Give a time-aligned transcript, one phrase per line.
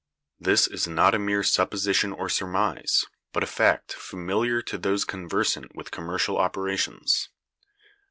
[0.39, 5.75] This is not a mere supposition or surmise, but a fact familiar to those conversant
[5.75, 7.29] with commercial operations.